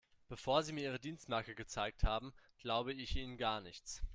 [0.29, 4.01] Bevor Sie mir Ihre Dienstmarke gezeigt haben, glaube ich Ihnen gar nichts.